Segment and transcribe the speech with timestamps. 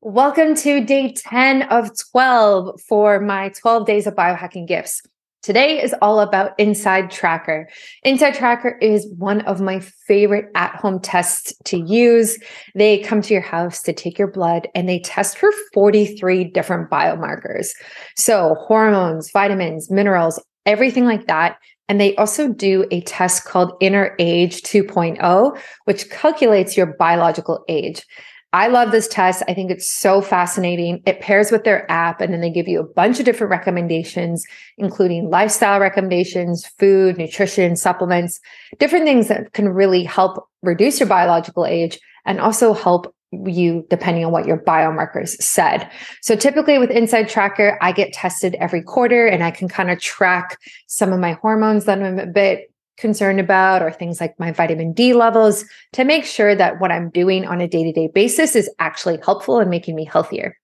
[0.00, 5.02] Welcome to day 10 of 12 for my 12 days of biohacking gifts.
[5.42, 7.68] Today is all about Inside Tracker.
[8.04, 12.38] Inside Tracker is one of my favorite at home tests to use.
[12.76, 16.88] They come to your house to take your blood and they test for 43 different
[16.90, 17.70] biomarkers.
[18.16, 21.58] So, hormones, vitamins, minerals, everything like that.
[21.88, 28.04] And they also do a test called Inner Age 2.0, which calculates your biological age.
[28.52, 29.42] I love this test.
[29.46, 31.02] I think it's so fascinating.
[31.04, 34.44] It pairs with their app, and then they give you a bunch of different recommendations,
[34.78, 38.40] including lifestyle recommendations, food, nutrition, supplements,
[38.78, 44.24] different things that can really help reduce your biological age and also help you depending
[44.24, 45.90] on what your biomarkers said.
[46.22, 50.00] So typically with Inside Tracker, I get tested every quarter and I can kind of
[50.00, 54.52] track some of my hormones that I'm a bit concerned about or things like my
[54.52, 58.08] vitamin D levels to make sure that what I'm doing on a day to day
[58.12, 60.56] basis is actually helpful and making me healthier.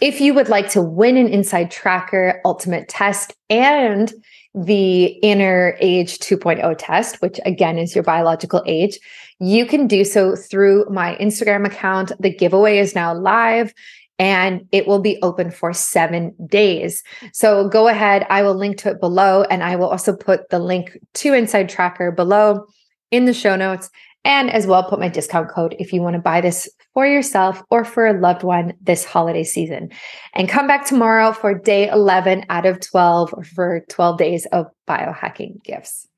[0.00, 4.12] If you would like to win an Inside Tracker Ultimate Test and
[4.54, 8.98] the Inner Age 2.0 test, which again is your biological age,
[9.38, 12.12] you can do so through my Instagram account.
[12.20, 13.72] The giveaway is now live
[14.18, 17.02] and it will be open for seven days.
[17.32, 18.26] So go ahead.
[18.30, 21.68] I will link to it below, and I will also put the link to Inside
[21.68, 22.66] Tracker below
[23.10, 23.90] in the show notes,
[24.24, 27.62] and as well put my discount code if you want to buy this for yourself
[27.70, 29.90] or for a loved one this holiday season.
[30.34, 35.62] And come back tomorrow for day 11 out of 12 for 12 days of biohacking
[35.62, 36.08] gifts.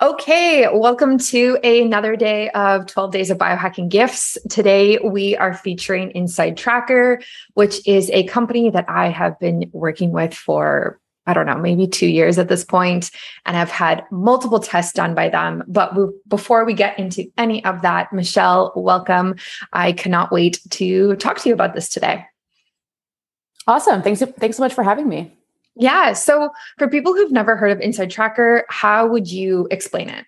[0.00, 4.38] Okay, welcome to another day of 12 Days of Biohacking Gifts.
[4.48, 7.20] Today we are featuring Inside Tracker,
[7.54, 11.88] which is a company that I have been working with for, I don't know, maybe
[11.88, 13.10] two years at this point,
[13.44, 15.64] and I've had multiple tests done by them.
[15.66, 15.96] But
[16.28, 19.34] before we get into any of that, Michelle, welcome.
[19.72, 22.24] I cannot wait to talk to you about this today.
[23.66, 24.02] Awesome.
[24.02, 25.37] Thanks, thanks so much for having me.
[25.78, 26.12] Yeah.
[26.12, 30.26] So for people who've never heard of Inside Tracker, how would you explain it?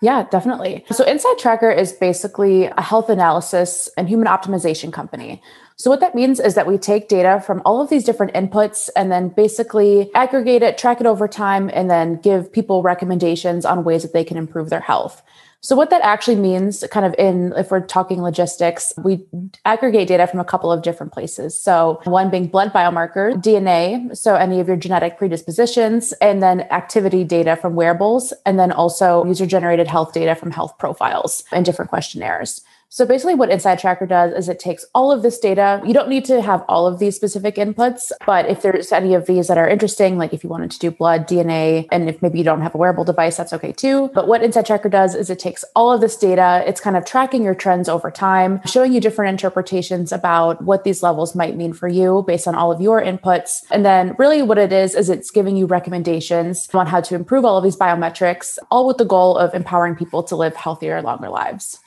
[0.00, 0.84] Yeah, definitely.
[0.90, 5.42] So Inside Tracker is basically a health analysis and human optimization company.
[5.76, 8.90] So what that means is that we take data from all of these different inputs
[8.94, 13.82] and then basically aggregate it, track it over time, and then give people recommendations on
[13.82, 15.22] ways that they can improve their health.
[15.64, 19.24] So what that actually means, kind of in, if we're talking logistics, we
[19.64, 21.58] aggregate data from a couple of different places.
[21.58, 27.24] So one being blood biomarker, DNA, so any of your genetic predispositions, and then activity
[27.24, 31.88] data from wearables, and then also user generated health data from health profiles and different
[31.88, 32.60] questionnaires.
[32.94, 35.82] So basically, what Inside Tracker does is it takes all of this data.
[35.84, 39.26] You don't need to have all of these specific inputs, but if there's any of
[39.26, 42.38] these that are interesting, like if you wanted to do blood, DNA, and if maybe
[42.38, 44.12] you don't have a wearable device, that's okay too.
[44.14, 47.04] But what Inside Tracker does is it takes all of this data, it's kind of
[47.04, 51.72] tracking your trends over time, showing you different interpretations about what these levels might mean
[51.72, 53.64] for you based on all of your inputs.
[53.72, 57.44] And then really what it is, is it's giving you recommendations on how to improve
[57.44, 61.28] all of these biometrics, all with the goal of empowering people to live healthier, longer
[61.28, 61.80] lives.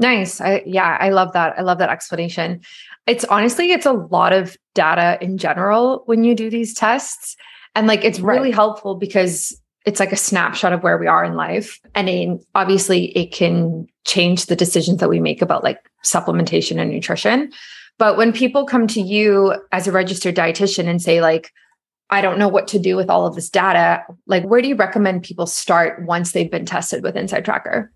[0.00, 0.40] Nice.
[0.40, 1.58] I, yeah, I love that.
[1.58, 2.62] I love that explanation.
[3.06, 7.36] It's honestly, it's a lot of data in general when you do these tests.
[7.74, 8.54] And like, it's really right.
[8.54, 11.78] helpful because it's like a snapshot of where we are in life.
[11.94, 16.90] And in, obviously, it can change the decisions that we make about like supplementation and
[16.90, 17.52] nutrition.
[17.98, 21.52] But when people come to you as a registered dietitian and say, like,
[22.08, 24.74] I don't know what to do with all of this data, like, where do you
[24.74, 27.92] recommend people start once they've been tested with Inside Tracker?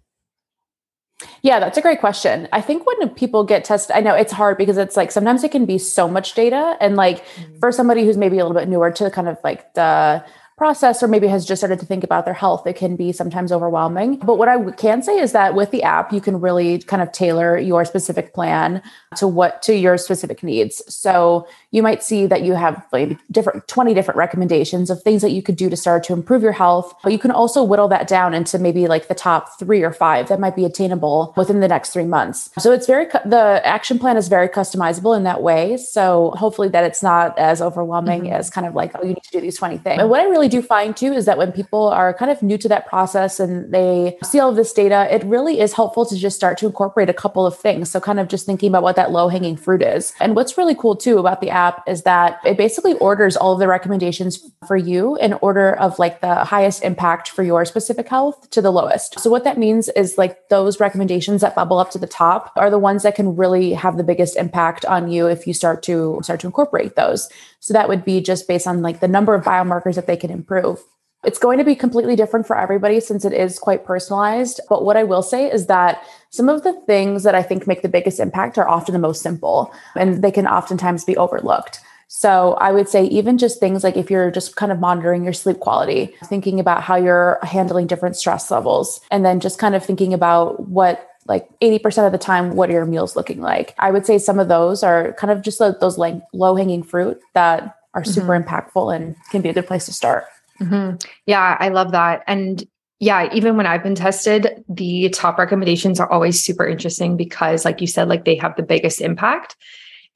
[1.42, 2.48] Yeah, that's a great question.
[2.52, 5.52] I think when people get tested, I know it's hard because it's like sometimes it
[5.52, 6.76] can be so much data.
[6.80, 7.58] And like mm-hmm.
[7.58, 10.24] for somebody who's maybe a little bit newer to kind of like the
[10.56, 13.50] process or maybe has just started to think about their health, it can be sometimes
[13.50, 14.16] overwhelming.
[14.16, 17.10] But what I can say is that with the app, you can really kind of
[17.12, 18.80] tailor your specific plan
[19.16, 20.82] to what to your specific needs.
[20.92, 25.30] So you might see that you have like different 20 different recommendations of things that
[25.30, 28.06] you could do to start to improve your health, but you can also whittle that
[28.06, 31.68] down into maybe like the top 3 or 5 that might be attainable within the
[31.68, 32.50] next 3 months.
[32.58, 35.76] So it's very the action plan is very customizable in that way.
[35.78, 38.34] So hopefully that it's not as overwhelming mm-hmm.
[38.34, 40.00] as kind of like oh you need to do these 20 things.
[40.00, 42.42] And what I really really do find too is that when people are kind of
[42.42, 46.04] new to that process and they see all of this data, it really is helpful
[46.04, 47.90] to just start to incorporate a couple of things.
[47.90, 50.12] So, kind of just thinking about what that low hanging fruit is.
[50.20, 53.58] And what's really cool too about the app is that it basically orders all of
[53.58, 58.50] the recommendations for you in order of like the highest impact for your specific health
[58.50, 59.18] to the lowest.
[59.20, 62.70] So, what that means is like those recommendations that bubble up to the top are
[62.70, 66.20] the ones that can really have the biggest impact on you if you start to
[66.22, 67.30] start to incorporate those.
[67.64, 70.30] So that would be just based on like the number of biomarkers that they can
[70.30, 70.84] improve.
[71.24, 74.60] It's going to be completely different for everybody since it is quite personalized.
[74.68, 77.80] But what I will say is that some of the things that I think make
[77.80, 81.80] the biggest impact are often the most simple and they can oftentimes be overlooked.
[82.08, 85.32] So I would say, even just things like if you're just kind of monitoring your
[85.32, 89.82] sleep quality, thinking about how you're handling different stress levels, and then just kind of
[89.82, 93.74] thinking about what like 80% of the time, what are your meals looking like?
[93.78, 97.20] I would say some of those are kind of just those like low hanging fruit
[97.34, 98.48] that are super mm-hmm.
[98.48, 100.24] impactful and can be a good place to start.
[100.60, 100.96] Mm-hmm.
[101.26, 102.22] Yeah, I love that.
[102.26, 102.64] And
[103.00, 107.80] yeah, even when I've been tested, the top recommendations are always super interesting because, like
[107.80, 109.56] you said, like they have the biggest impact.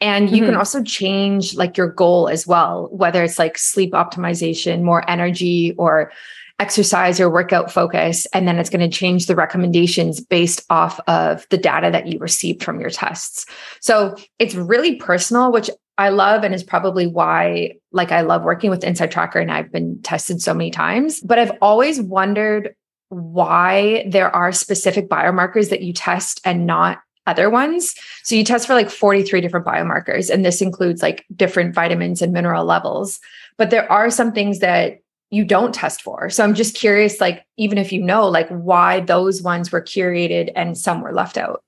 [0.01, 0.47] And you mm-hmm.
[0.47, 5.75] can also change like your goal as well, whether it's like sleep optimization, more energy,
[5.77, 6.13] or
[6.59, 8.27] exercise or workout focus.
[8.33, 12.19] And then it's going to change the recommendations based off of the data that you
[12.19, 13.47] received from your tests.
[13.81, 18.71] So it's really personal, which I love and is probably why like I love working
[18.71, 21.21] with Inside Tracker and I've been tested so many times.
[21.21, 22.75] But I've always wondered
[23.09, 27.95] why there are specific biomarkers that you test and not other ones.
[28.25, 32.33] So you test for like 43 different biomarkers, and this includes like different vitamins and
[32.33, 33.21] mineral levels.
[33.59, 36.31] But there are some things that you don't test for.
[36.31, 40.51] So I'm just curious, like, even if you know, like, why those ones were curated
[40.57, 41.63] and some were left out.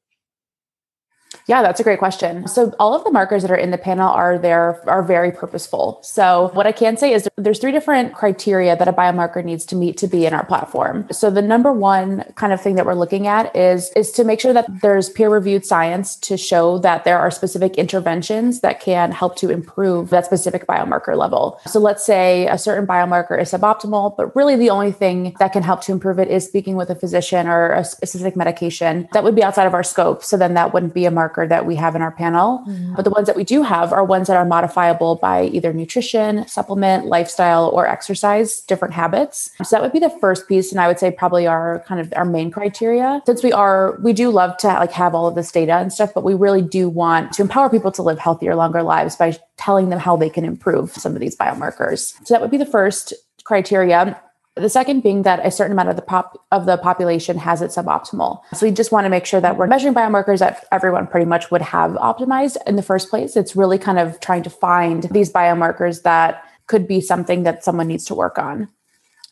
[1.51, 2.47] Yeah, that's a great question.
[2.47, 5.99] So all of the markers that are in the panel are there are very purposeful.
[6.01, 9.75] So what I can say is there's three different criteria that a biomarker needs to
[9.75, 11.09] meet to be in our platform.
[11.11, 14.39] So the number one kind of thing that we're looking at is is to make
[14.39, 19.35] sure that there's peer-reviewed science to show that there are specific interventions that can help
[19.39, 21.59] to improve that specific biomarker level.
[21.67, 25.65] So let's say a certain biomarker is suboptimal, but really the only thing that can
[25.65, 29.35] help to improve it is speaking with a physician or a specific medication that would
[29.35, 30.23] be outside of our scope.
[30.23, 32.65] So then that wouldn't be a marker that we have in our panel.
[32.67, 32.95] Mm-hmm.
[32.95, 36.47] But the ones that we do have are ones that are modifiable by either nutrition,
[36.49, 39.51] supplement, lifestyle, or exercise, different habits.
[39.63, 40.73] So that would be the first piece.
[40.73, 43.23] And I would say probably our kind of our main criteria.
[43.27, 46.13] Since we are, we do love to like have all of this data and stuff,
[46.15, 49.91] but we really do want to empower people to live healthier, longer lives by telling
[49.91, 52.15] them how they can improve some of these biomarkers.
[52.27, 53.13] So that would be the first
[53.45, 54.21] criteria.
[54.57, 57.71] The second being that a certain amount of the pop of the population has it
[57.71, 58.41] suboptimal.
[58.53, 61.51] So we just want to make sure that we're measuring biomarkers that everyone pretty much
[61.51, 63.37] would have optimized in the first place.
[63.37, 67.87] It's really kind of trying to find these biomarkers that could be something that someone
[67.87, 68.69] needs to work on.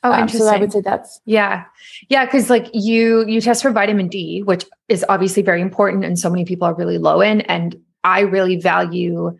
[0.04, 0.46] Oh, um, interesting.
[0.46, 1.64] So I would say that's yeah,
[2.08, 6.18] yeah, because like you you test for vitamin D, which is obviously very important, and
[6.18, 9.36] so many people are really low in, and I really value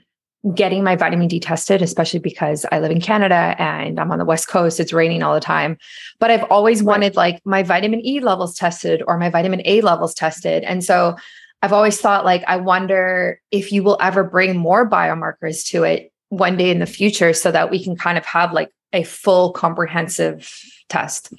[0.55, 4.25] getting my vitamin D tested, especially because I live in Canada and I'm on the
[4.25, 4.81] West Coast.
[4.81, 5.77] It's raining all the time.
[6.19, 10.15] But I've always wanted like my vitamin E levels tested or my vitamin A levels
[10.15, 10.65] tested.
[10.65, 11.17] And so
[11.63, 16.13] I've always thought like, I wonder if you will ever bring more biomarkers to it
[16.29, 19.53] one day in the future so that we can kind of have like a full
[19.53, 20.53] comprehensive
[20.89, 21.33] test.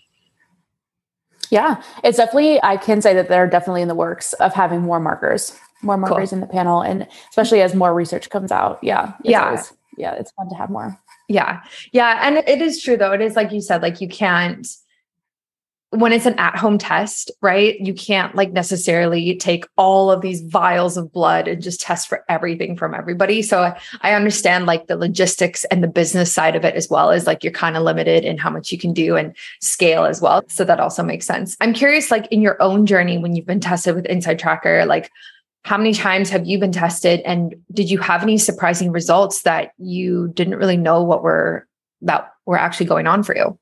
[1.52, 5.00] Yeah, it's definitely, I can say that they're definitely in the works of having more
[5.00, 6.38] markers more markers cool.
[6.38, 8.80] in the panel and especially as more research comes out.
[8.82, 9.46] Yeah yeah.
[9.46, 10.98] always, yeah it's fun to have more.
[11.28, 11.62] Yeah.
[11.92, 13.14] Yeah and it is true though.
[13.14, 14.68] It is like you said like you can't
[15.92, 20.98] when it's an at-home test right you can't like necessarily take all of these vials
[20.98, 23.42] of blood and just test for everything from everybody.
[23.42, 27.10] So I, I understand like the logistics and the business side of it as well
[27.10, 30.22] as like you're kind of limited in how much you can do and scale as
[30.22, 30.44] well.
[30.48, 31.58] So that also makes sense.
[31.60, 35.12] I'm curious like in your own journey when you've been tested with inside tracker like
[35.64, 39.72] how many times have you been tested and did you have any surprising results that
[39.78, 41.68] you didn't really know what were
[42.02, 43.58] that were actually going on for you?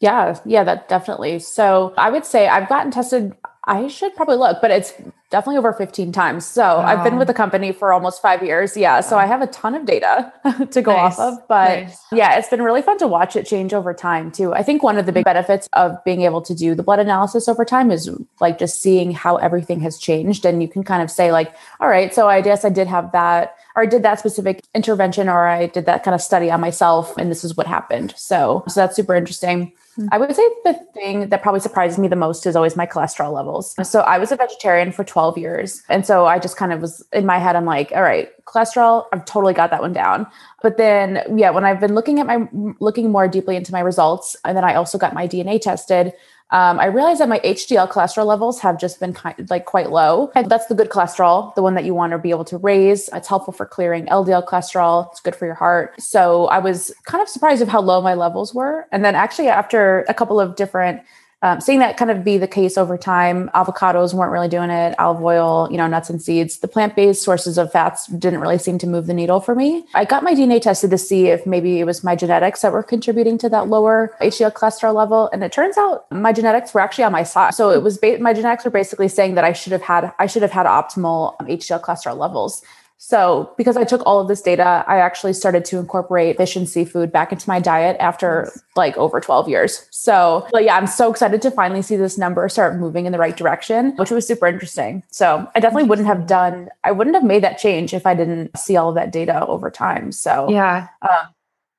[0.00, 1.38] Yeah yeah that definitely.
[1.38, 3.34] So i would say i've gotten tested
[3.66, 4.94] I should probably look, but it's
[5.30, 6.46] definitely over 15 times.
[6.46, 6.84] So wow.
[6.84, 8.76] I've been with the company for almost five years.
[8.76, 9.00] Yeah.
[9.00, 10.32] So I have a ton of data
[10.70, 11.18] to go nice.
[11.18, 11.48] off of.
[11.48, 11.98] But nice.
[12.12, 14.54] yeah, it's been really fun to watch it change over time too.
[14.54, 17.48] I think one of the big benefits of being able to do the blood analysis
[17.48, 20.44] over time is like just seeing how everything has changed.
[20.44, 23.12] And you can kind of say, like, all right, so I guess I did have
[23.12, 26.60] that, or I did that specific intervention, or I did that kind of study on
[26.60, 28.14] myself, and this is what happened.
[28.16, 29.72] So, so that's super interesting.
[29.98, 30.08] Mm-hmm.
[30.12, 33.32] I would say the thing that probably surprises me the most is always my cholesterol
[33.32, 33.74] levels.
[33.88, 35.82] So I was a vegetarian for 12 years.
[35.88, 39.06] And so I just kind of was in my head, I'm like, all right, cholesterol,
[39.14, 40.26] I've totally got that one down.
[40.62, 42.46] But then, yeah, when I've been looking at my,
[42.80, 46.12] looking more deeply into my results, and then I also got my DNA tested,
[46.50, 49.90] um, I realized that my HDL cholesterol levels have just been kind of like quite
[49.90, 50.30] low.
[50.34, 53.08] And that's the good cholesterol, the one that you want to be able to raise.
[53.14, 55.10] It's helpful for clearing LDL cholesterol.
[55.12, 55.98] It's good for your heart.
[55.98, 58.86] So I was kind of surprised of how low my levels were.
[58.92, 61.00] And then actually after a couple of different
[61.46, 63.48] um, seeing that kind of be the case over time.
[63.54, 64.98] Avocados weren't really doing it.
[64.98, 66.58] Olive oil, you know, nuts and seeds.
[66.58, 69.84] The plant based sources of fats didn't really seem to move the needle for me.
[69.94, 72.82] I got my DNA tested to see if maybe it was my genetics that were
[72.82, 77.04] contributing to that lower HDL cholesterol level, and it turns out my genetics were actually
[77.04, 77.54] on my side.
[77.54, 80.26] So it was ba- my genetics were basically saying that I should have had I
[80.26, 82.62] should have had optimal HDL cholesterol levels.
[82.98, 86.68] So, because I took all of this data, I actually started to incorporate fish and
[86.68, 89.86] seafood back into my diet after like over 12 years.
[89.90, 93.18] So, but yeah, I'm so excited to finally see this number start moving in the
[93.18, 95.02] right direction, which was super interesting.
[95.10, 98.56] So, I definitely wouldn't have done, I wouldn't have made that change if I didn't
[98.58, 100.10] see all of that data over time.
[100.10, 100.88] So, yeah.
[101.02, 101.28] Um,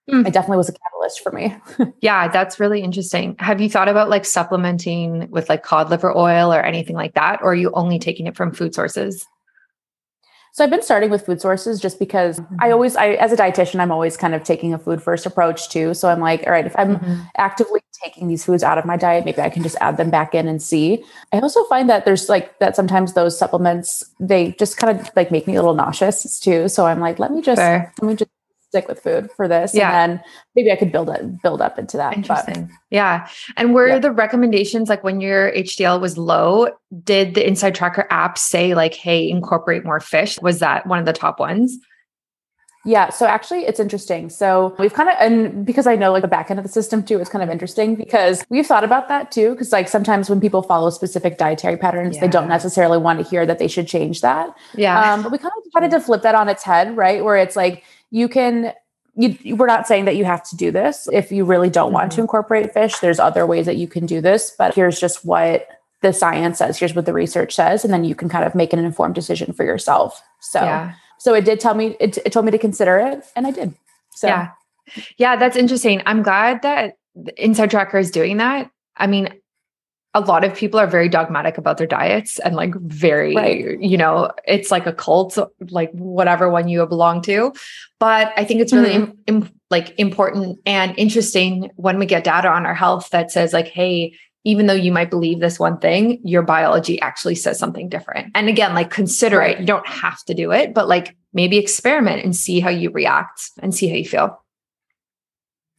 [0.10, 1.56] it definitely was a catalyst for me.
[2.02, 3.36] yeah, that's really interesting.
[3.40, 7.42] Have you thought about like supplementing with like cod liver oil or anything like that?
[7.42, 9.28] Or are you only taking it from food sources?
[10.58, 12.56] So I've been starting with food sources just because mm-hmm.
[12.60, 15.70] I always, I as a dietitian, I'm always kind of taking a food first approach
[15.70, 15.94] too.
[15.94, 17.22] So I'm like, all right, if I'm mm-hmm.
[17.38, 20.34] actively taking these foods out of my diet, maybe I can just add them back
[20.34, 21.04] in and see.
[21.32, 25.30] I also find that there's like that sometimes those supplements they just kind of like
[25.30, 26.68] make me a little nauseous too.
[26.70, 27.94] So I'm like, let me just Fair.
[28.02, 28.32] let me just
[28.70, 29.74] stick with food for this.
[29.74, 30.02] Yeah.
[30.02, 30.24] And then
[30.56, 32.16] maybe I could build it, build up into that.
[32.16, 32.66] Interesting.
[32.66, 33.28] But, yeah.
[33.56, 34.00] And were yeah.
[34.00, 36.70] the recommendations like when your HDL was low,
[37.04, 40.40] did the Inside Tracker app say like, hey, incorporate more fish?
[40.42, 41.78] Was that one of the top ones?
[42.86, 43.10] Yeah.
[43.10, 44.30] So actually, it's interesting.
[44.30, 47.04] So we've kind of, and because I know like the back end of the system
[47.04, 49.56] too, it's kind of interesting because we've thought about that too.
[49.56, 52.22] Cause like sometimes when people follow specific dietary patterns, yeah.
[52.22, 54.56] they don't necessarily want to hear that they should change that.
[54.74, 55.14] Yeah.
[55.14, 57.26] Um, but we kind of decided to flip that on its head, right?
[57.26, 58.74] Where it's like, you can
[59.20, 61.10] you, we're not saying that you have to do this.
[61.12, 62.22] If you really don't want to mm-hmm.
[62.22, 65.68] incorporate fish there's other ways that you can do this but here's just what
[66.02, 66.78] the science says.
[66.78, 69.54] Here's what the research says and then you can kind of make an informed decision
[69.54, 70.22] for yourself.
[70.42, 70.94] So yeah.
[71.18, 73.74] so it did tell me it, it told me to consider it and i did.
[74.16, 74.52] So yeah.
[75.18, 76.02] Yeah that's interesting.
[76.06, 76.98] I'm glad that
[77.38, 78.70] inside tracker is doing that.
[78.96, 79.30] I mean
[80.18, 83.80] a lot of people are very dogmatic about their diets and like very right.
[83.80, 85.38] you know it's like a cult
[85.70, 87.54] like whatever one you belong to
[88.00, 89.12] but i think it's really mm-hmm.
[89.28, 93.54] Im- Im- like important and interesting when we get data on our health that says
[93.54, 97.88] like hey even though you might believe this one thing your biology actually says something
[97.88, 99.58] different and again like consider right.
[99.58, 102.90] it you don't have to do it but like maybe experiment and see how you
[102.90, 104.42] react and see how you feel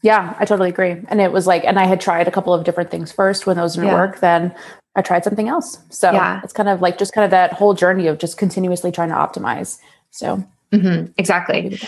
[0.03, 0.97] yeah, I totally agree.
[1.09, 3.57] And it was like, and I had tried a couple of different things first when
[3.57, 3.95] those didn't yeah.
[3.95, 4.21] work.
[4.21, 4.55] Then
[4.95, 5.79] I tried something else.
[5.91, 6.41] So yeah.
[6.45, 9.15] it's kind of like just kind of that whole journey of just continuously trying to
[9.15, 9.79] optimize.
[10.11, 11.13] So mm-hmm.
[11.17, 11.81] exactly.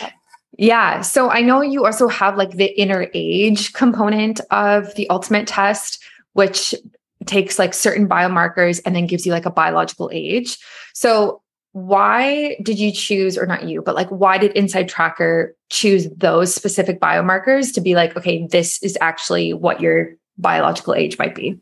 [0.58, 1.00] Yeah.
[1.02, 6.02] So I know you also have like the inner age component of the ultimate test,
[6.32, 6.74] which
[7.26, 10.58] takes like certain biomarkers and then gives you like a biological age.
[10.94, 16.08] So why did you choose or not you but like why did inside tracker choose
[16.16, 21.34] those specific biomarkers to be like okay this is actually what your biological age might
[21.34, 21.56] be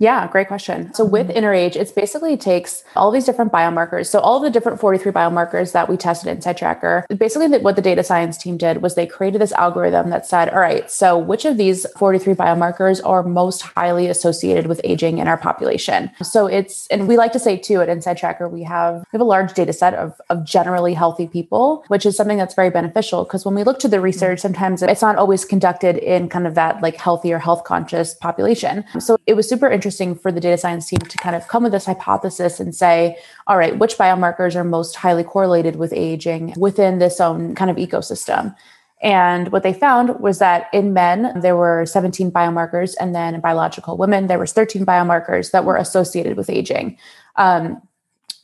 [0.00, 0.92] yeah, great question.
[0.92, 1.38] So with mm-hmm.
[1.38, 4.06] InnerAge, it basically takes all these different biomarkers.
[4.06, 8.02] So all the different 43 biomarkers that we tested Inside Tracker, basically what the data
[8.02, 11.58] science team did was they created this algorithm that said, all right, so which of
[11.58, 16.10] these 43 biomarkers are most highly associated with aging in our population?
[16.22, 19.20] So it's, and we like to say too at Inside Tracker, we have, we have
[19.20, 23.22] a large data set of, of generally healthy people, which is something that's very beneficial
[23.22, 24.54] because when we look to the research, mm-hmm.
[24.54, 28.84] sometimes it's not always conducted in kind of that like healthier, health conscious population.
[28.98, 31.62] So it was super interesting interesting for the data science team to kind of come
[31.62, 36.54] with this hypothesis and say, all right, which biomarkers are most highly correlated with aging
[36.56, 38.54] within this own kind of ecosystem?
[39.02, 43.40] And what they found was that in men, there were 17 biomarkers, and then in
[43.40, 46.96] biological women, there was 13 biomarkers that were associated with aging.
[47.36, 47.82] Um,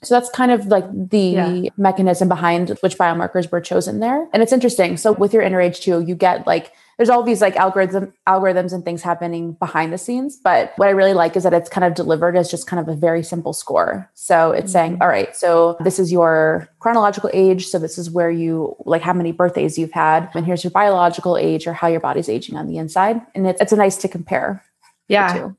[0.03, 1.71] so that's kind of like the yeah.
[1.77, 4.29] mechanism behind which biomarkers were chosen there.
[4.33, 4.97] And it's interesting.
[4.97, 8.75] So with your inner age too, you get like there's all these like algorithm algorithms
[8.75, 10.37] and things happening behind the scenes.
[10.37, 12.95] But what I really like is that it's kind of delivered as just kind of
[12.95, 14.11] a very simple score.
[14.13, 14.73] So it's mm-hmm.
[14.73, 17.69] saying, all right, so this is your chronological age.
[17.69, 21.39] So this is where you like how many birthdays you've had, and here's your biological
[21.39, 23.19] age or how your body's aging on the inside.
[23.35, 24.63] And it's it's a nice to compare.
[25.09, 25.53] Yeah.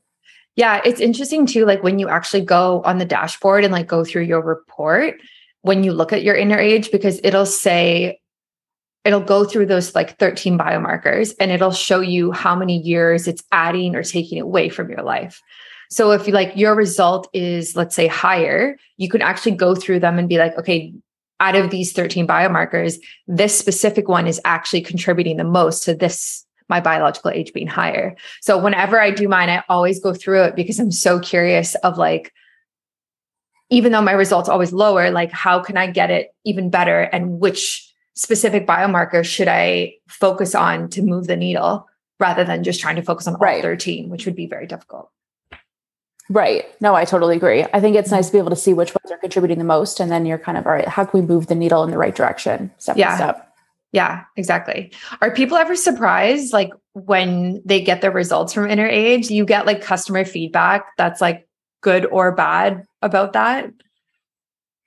[0.54, 1.66] Yeah, it's interesting too.
[1.66, 5.16] Like when you actually go on the dashboard and like go through your report,
[5.62, 8.20] when you look at your inner age, because it'll say
[9.04, 13.42] it'll go through those like 13 biomarkers and it'll show you how many years it's
[13.52, 15.40] adding or taking away from your life.
[15.90, 20.00] So if you like your result is let's say higher, you can actually go through
[20.00, 20.94] them and be like, okay,
[21.40, 26.46] out of these 13 biomarkers, this specific one is actually contributing the most to this
[26.68, 28.16] my biological age being higher.
[28.40, 31.98] So whenever I do mine, I always go through it because I'm so curious of
[31.98, 32.32] like
[33.68, 37.40] even though my results always lower, like how can I get it even better and
[37.40, 41.88] which specific biomarkers should I focus on to move the needle
[42.20, 43.62] rather than just trying to focus on all Right.
[43.62, 45.10] 13, which would be very difficult.
[46.30, 46.64] Right.
[46.80, 47.64] No, I totally agree.
[47.74, 49.98] I think it's nice to be able to see which ones are contributing the most.
[50.00, 51.98] And then you're kind of, all right, how can we move the needle in the
[51.98, 53.10] right direction step Yeah.
[53.10, 53.48] by step?
[53.92, 54.92] Yeah, exactly.
[55.20, 59.30] Are people ever surprised like when they get their results from inner age?
[59.30, 61.46] You get like customer feedback that's like
[61.82, 63.70] good or bad about that?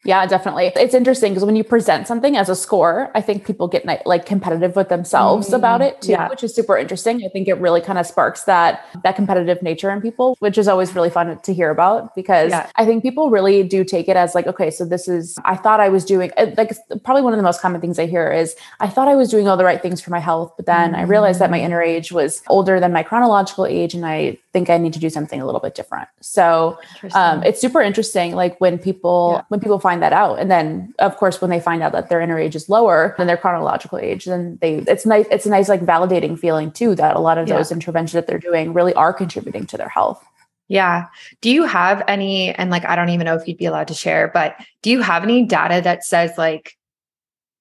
[0.05, 0.71] Yeah, definitely.
[0.75, 4.25] It's interesting because when you present something as a score, I think people get like
[4.25, 6.29] competitive with themselves Mm, about it too, yeah.
[6.29, 7.23] which is super interesting.
[7.25, 10.67] I think it really kind of sparks that that competitive nature in people, which is
[10.67, 12.67] always really fun to hear about because Yeah.
[12.75, 15.79] I think people really do take it as like, okay, so this is I thought
[15.79, 16.71] I was doing uh, like
[17.03, 19.47] probably one of the most common things I hear is I thought I was doing
[19.47, 21.63] all the right things for my health, but then I realized that my Mm.
[21.65, 25.09] inner age was older than my chronological age, and I think I need to do
[25.09, 26.07] something a little bit different.
[26.21, 26.77] So
[27.13, 29.41] um, it's super interesting like when people Yeah.
[29.49, 32.21] when people find that out and then of course when they find out that their
[32.21, 35.69] inner age is lower than their chronological age then they it's nice it's a nice
[35.69, 37.57] like validating feeling too that a lot of Yeah.
[37.57, 40.23] those interventions that they're doing really are contributing to their health
[40.67, 41.05] Yeah.
[41.41, 43.93] Do you have any, and like, I don't even know if you'd be allowed to
[43.93, 46.75] share, but do you have any data that says like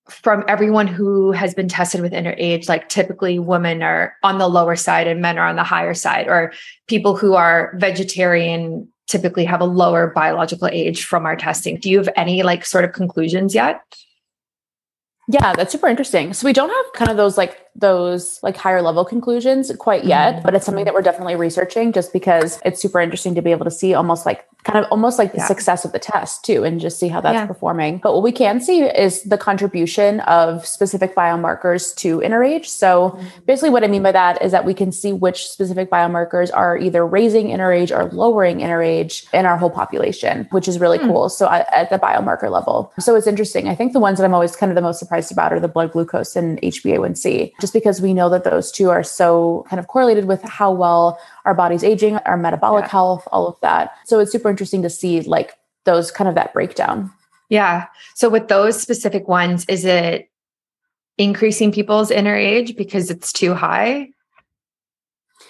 [0.09, 4.49] from everyone who has been tested with inner age, like typically women are on the
[4.49, 6.53] lower side and men are on the higher side, or
[6.89, 11.79] people who are vegetarian typically have a lower biological age from our testing?
[11.79, 13.81] Do you have any like sort of conclusions yet?
[15.29, 18.83] yeah that's super interesting so we don't have kind of those like those like higher
[18.83, 20.43] level conclusions quite yet Mhm.
[20.45, 23.65] but it's something that we're definitely researching just because it's super interesting to be able
[23.65, 25.47] to see almost like kind of almost like the Yeah.
[25.47, 27.47] success of the test too and just see how that's Yeah.
[27.47, 32.69] performing but what we can see is the contribution of specific biomarkers to inner age
[32.71, 36.51] so basically what i mean by that is that we can see which specific biomarkers
[36.55, 40.79] are either raising inner age or lowering inner age in our whole population which is
[40.79, 41.09] really Hmm.
[41.09, 44.25] cool so at, at the biomarker level so it's interesting i think the ones that
[44.25, 47.73] i'm always kind of the most surprised about are the blood glucose and hba1c just
[47.73, 51.55] because we know that those two are so kind of correlated with how well our
[51.55, 52.91] body's aging our metabolic Yeah.
[52.91, 55.55] health all of that so it's super interesting to see like
[55.85, 57.11] those kind of that breakdown
[57.49, 57.87] Yeah.
[58.15, 60.29] So with those specific ones, is it
[61.19, 64.09] increasing people's inner age because it's too high?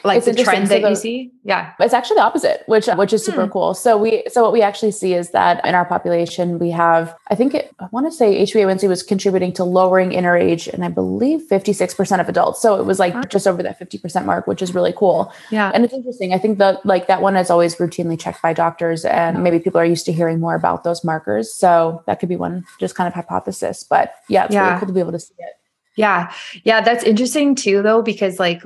[0.05, 1.33] Like It's the trend So that you see?
[1.45, 1.73] Yeah.
[1.81, 3.51] It's actually the opposite, which which is super Hmm.
[3.53, 3.73] cool.
[3.75, 7.35] So we so what we actually see is that in our population we have I
[7.35, 10.89] think it, I want to say HbA1c was contributing to lowering inner age, and I
[10.89, 12.61] believe fifty six percent of adults.
[12.61, 13.23] So it was like Huh.
[13.31, 15.33] just over that fifty percent mark, which is really cool.
[15.51, 15.71] Yeah.
[15.73, 16.35] And it's interesting.
[16.35, 19.81] I think that like that one is always routinely checked by doctors, and maybe people
[19.81, 21.55] are used to hearing more about those markers.
[21.55, 23.85] So that could be one just kind of hypothesis.
[23.89, 24.67] But yeah, it's Yeah.
[24.67, 25.55] really cool to be able to see it.
[25.97, 26.31] Yeah.
[26.65, 26.83] Yeah.
[26.83, 28.63] That's interesting too, though, because like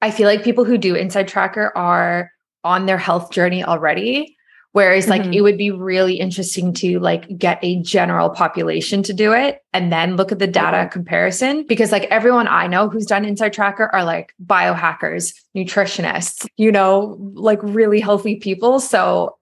[0.00, 2.30] I feel like people who do Inside Tracker are
[2.64, 4.36] on their health journey already.
[4.72, 5.34] Whereas like Mhm.
[5.34, 9.90] it would be really interesting to like get a general population to do it and
[9.90, 13.90] then look at the data comparison because like everyone I know who's done Inside Tracker
[13.94, 18.78] are like biohackers, nutritionists, you know, like really healthy people.
[18.78, 19.38] So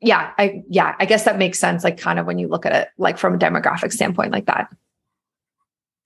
[0.00, 2.72] yeah, I yeah, I guess that makes sense like kind of when you look at
[2.72, 4.68] it like from a demographic standpoint like that.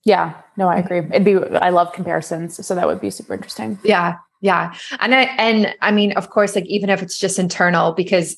[0.05, 0.87] Yeah, no, I mm-hmm.
[0.87, 1.17] agree.
[1.17, 3.79] It'd be I love comparisons, so that would be super interesting.
[3.83, 4.17] Yeah.
[4.41, 4.75] Yeah.
[5.01, 8.37] And I and I mean, of course, like even if it's just internal, because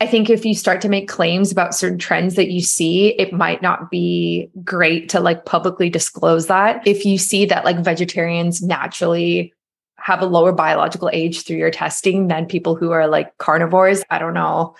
[0.00, 3.32] I think if you start to make claims about certain trends that you see, it
[3.32, 6.86] might not be great to like publicly disclose that.
[6.86, 9.52] If you see that like vegetarians naturally
[9.98, 14.18] have a lower biological age through your testing than people who are like carnivores, I
[14.18, 14.76] don't know.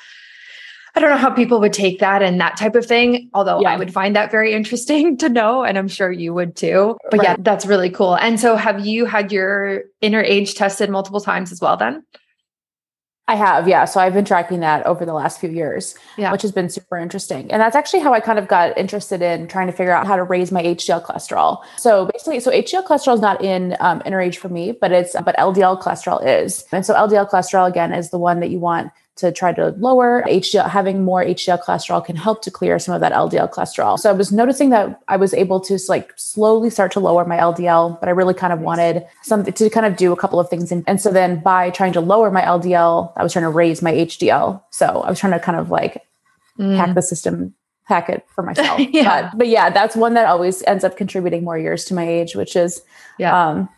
[0.99, 3.31] I don't know how people would take that and that type of thing.
[3.33, 3.71] Although Yeah.
[3.71, 6.97] I would find that very interesting to know, and I'm sure you would too.
[7.13, 8.17] But yeah, that's really cool.
[8.17, 11.77] And so, have you had your inner age tested multiple times as well?
[11.77, 12.03] Then,
[13.29, 13.85] I have, yeah.
[13.85, 16.33] So I've been tracking that over the last few years, Yeah.
[16.33, 17.53] which has been super interesting.
[17.53, 20.17] And that's actually how I kind of got interested in trying to figure out how
[20.17, 21.59] to raise my HDL cholesterol.
[21.77, 25.15] So basically, so HDL cholesterol is not in um, inner age for me, but it's
[25.25, 26.65] but LDL cholesterol is.
[26.73, 30.23] And so LDL cholesterol again is the one that you want to try to lower
[30.27, 30.69] HDL.
[30.69, 33.99] Having more HDL cholesterol can help to clear some of that LDL cholesterol.
[33.99, 37.37] So I was noticing that I was able to like slowly start to lower my
[37.37, 40.49] LDL, but I really kind of wanted something to kind of do a couple of
[40.49, 40.73] things.
[40.73, 43.83] And, and so then by trying to lower my LDL, I was trying to raise
[43.83, 44.63] my HDL.
[44.71, 47.55] So I was trying to kind of like hack Mm, the system,
[47.85, 48.81] hack it for myself.
[48.93, 49.31] Yeah.
[49.31, 52.35] But, but yeah, that's one that always ends up contributing more years to my age,
[52.35, 52.83] which is
[53.19, 53.49] Yeah.
[53.51, 53.69] um,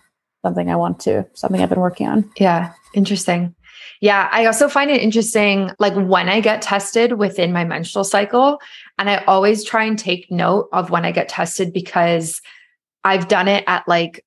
[0.42, 2.30] something I want to, something I've been working on.
[2.38, 3.54] yeah, interesting.
[4.00, 8.60] Yeah, I also find it interesting, like when I get tested within my menstrual cycle,
[8.98, 12.40] and I always try and take note of when I get tested because
[13.04, 14.24] I've done it at like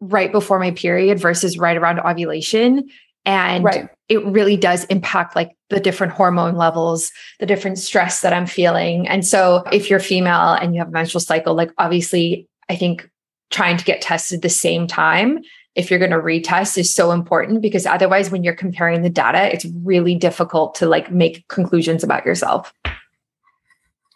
[0.00, 2.88] right before my period versus right around ovulation.
[3.24, 3.88] And Right.
[4.08, 9.06] it really does impact like the different hormone levels, the different stress that I'm feeling.
[9.06, 13.08] And so if you're female and you have a menstrual cycle, like obviously, I think
[13.50, 15.40] trying to get tested the same time
[15.74, 19.52] if you're going to retest is so important because otherwise when you're comparing the data
[19.52, 22.72] it's really difficult to like make conclusions about yourself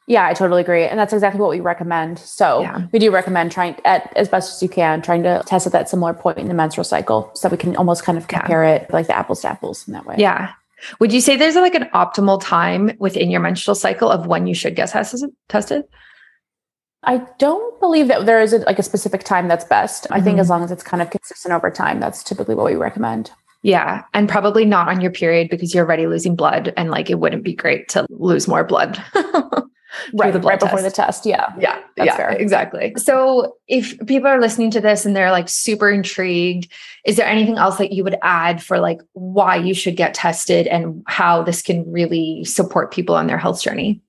[0.08, 0.84] yeah, I totally agree.
[0.84, 2.18] And that's exactly what we recommend.
[2.20, 2.86] So yeah.
[2.92, 5.88] we do recommend trying at as best as you can, trying to test at that
[5.88, 8.74] similar point in the menstrual cycle so we can almost kind of compare yeah.
[8.74, 10.14] it like the apples to apples in that way.
[10.16, 10.52] Yeah.
[11.00, 14.54] Would you say there's like an optimal time within your menstrual cycle of when you
[14.54, 14.90] should get
[15.48, 15.84] tested?
[17.06, 20.04] I don't believe that there is a, like a specific time that's best.
[20.04, 20.14] Mm-hmm.
[20.14, 20.52] I think as mm-hmm.
[20.52, 23.30] long as it's kind of consistent over time, that's typically what we recommend.
[23.62, 24.04] Yeah.
[24.12, 27.42] And probably not on your period because you're already losing blood and like it wouldn't
[27.42, 29.02] be great to lose more blood.
[30.14, 31.26] right, right before the test.
[31.26, 31.52] Yeah.
[31.58, 31.80] Yeah.
[31.96, 32.30] That's yeah, fair.
[32.30, 32.94] exactly.
[32.96, 36.70] So if people are listening to this and they're like super intrigued,
[37.04, 40.66] is there anything else that you would add for like why you should get tested
[40.66, 44.00] and how this can really support people on their health journey?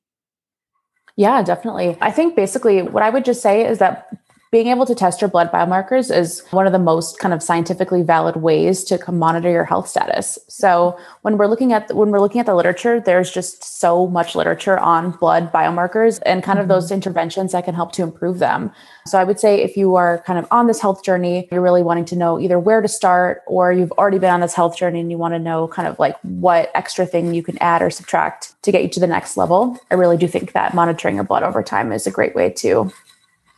[1.18, 1.98] Yeah, definitely.
[2.00, 4.08] I think basically what I would just say is that
[4.50, 8.02] being able to test your blood biomarkers is one of the most kind of scientifically
[8.02, 10.40] valid ways to monitor your health status.
[10.48, 14.36] So when we're looking at when we're looking at the literature, there's just so much
[14.36, 16.74] literature on blood biomarkers and kind of mm-hmm.
[16.74, 18.72] those interventions that can help to improve them.
[19.06, 21.84] So I would say if you are kind of on this health journey, you're really
[21.84, 25.02] wanting to know either where to start or you've already been on this health journey
[25.02, 27.90] and you want to know kind of like what extra thing you can add or
[27.90, 29.78] subtract to get you to the next level.
[29.92, 32.92] I really do think that monitoring your blood over time is a great way to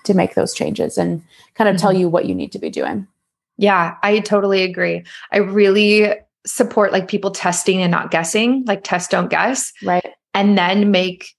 [0.09, 1.81] to make those changes and kind of mm-hmm.
[1.81, 3.07] tell you what you need to be doing.
[3.57, 5.03] Yeah, I totally agree.
[5.31, 9.71] I really support like people testing and not guessing, like test, don't guess.
[9.83, 10.05] Right.
[10.33, 11.35] And then make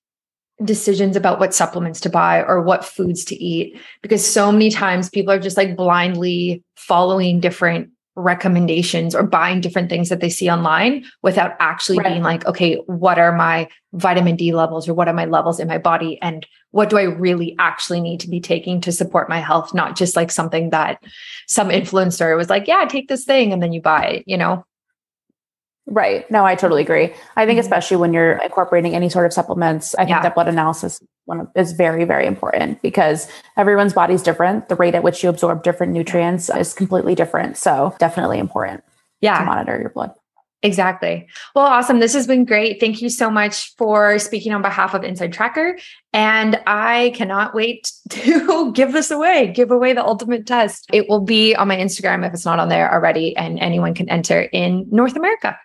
[0.65, 5.09] decisions about what supplements to buy or what foods to eat because so many times
[5.09, 10.51] people are just like blindly following different recommendations or buying different things that they see
[10.51, 12.09] online without actually right.
[12.09, 15.69] being like, okay, what are my vitamin D levels or what are my levels in
[15.69, 16.21] my body?
[16.21, 19.75] And what do I really actually need to be taking to support my health?
[19.75, 21.03] Not just like something that
[21.47, 24.65] some influencer was like, yeah, take this thing and then you buy it, you know?
[25.87, 26.31] Right.
[26.31, 27.13] No, I totally agree.
[27.37, 27.61] I think, mm-hmm.
[27.61, 30.23] especially when you're incorporating any sort of supplements, I think yeah.
[30.23, 34.69] that blood analysis one is very, very important because everyone's body's different.
[34.69, 37.57] The rate at which you absorb different nutrients is completely different.
[37.57, 38.85] So, definitely important.
[39.23, 39.39] Yeah.
[39.39, 40.13] To monitor your blood.
[40.63, 41.27] Exactly.
[41.55, 42.01] Well, awesome.
[42.01, 42.81] This has been great.
[42.81, 45.79] Thank you so much for speaking on behalf of Inside Tracker.
[46.13, 50.87] And I cannot wait to give this away, give away the ultimate test.
[50.93, 54.11] It will be on my Instagram if it's not on there already, and anyone can
[54.11, 55.59] enter in North America.